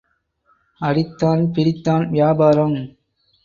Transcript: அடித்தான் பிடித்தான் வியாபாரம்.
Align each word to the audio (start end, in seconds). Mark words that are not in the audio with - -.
அடித்தான் 0.81 1.41
பிடித்தான் 1.53 2.09
வியாபாரம். 2.09 2.77